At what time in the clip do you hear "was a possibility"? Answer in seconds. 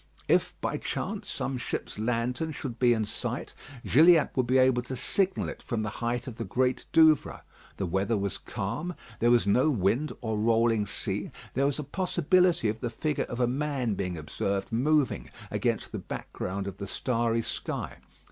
11.67-12.67